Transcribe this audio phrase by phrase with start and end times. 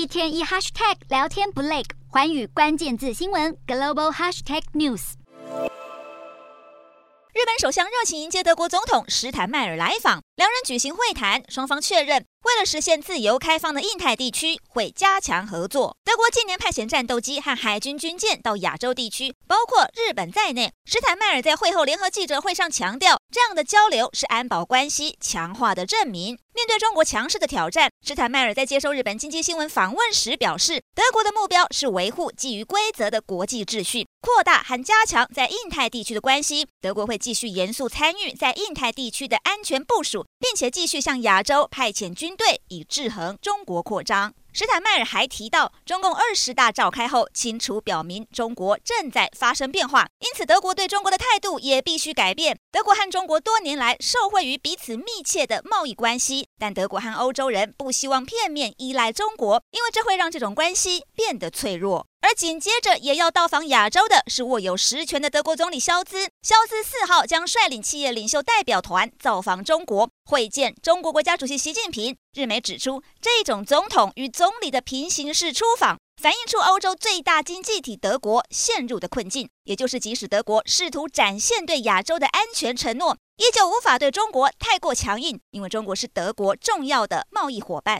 [0.00, 5.12] 一天一 hashtag 聊天不累，环宇关键字新闻 global hashtag news。
[7.34, 12.24] 日本首相热情迎接德国总统施坦迈尔来访，两人举行会谈，双方确认。
[12.44, 15.94] 为了实现自由开放的印太地区，会加强合作。
[16.02, 20.72] 德国近年派遣战斗机和海军军舰到亚洲地区，包括日本在内。
[20.86, 26.38] 施坦迈尔在会后联合记者会上强调，这样的交流是安保关系强化的证明。
[26.54, 36.66] 面对中国强势的挑战，施坦迈尔在接受日本经济新闻访问时表示，德国的目标是维护基于规则的国际秩序，扩大和加强在印太地区的关系。
[36.80, 42.36] 德国会继续严肃参与在印太地区的安全部署，并且继续向亚洲派遣军。
[42.36, 44.32] 队以制衡中国扩张。
[44.52, 52.58] 施坦迈尔还提到，中共二十大召开后，清楚表明中国正在发生变化，因此德国对中国的态度也必须改变。
[52.72, 62.06] 德国和中国多年来受惠于彼此密切的贸易关系，但德国和欧洲人不希望片面依赖中国，因为这会让这种关系变得脆弱。
[62.20, 66.28] 而紧接着也要到访亚洲的是握有实权的德国总理肖兹。
[66.42, 72.16] 肖兹四号将率领企业领袖代表团造访中国，会见中国国家主席习近平。
[72.34, 79.48] 日媒指出，这种总统与总理的平行式出访，反映出欧洲最大经济体德国陷入的困境。
[79.64, 87.98] 也就是，即使德国试图展现对亚洲的安全承诺，依旧无法对中国太过强硬，因为中国是德国重要的贸易伙伴。